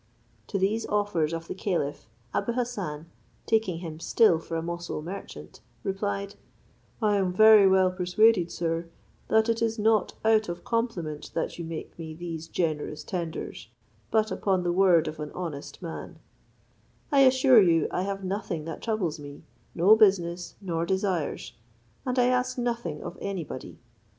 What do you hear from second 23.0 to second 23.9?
of any body.